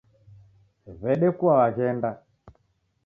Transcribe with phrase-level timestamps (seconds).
[1.01, 2.09] W'edekua waghenda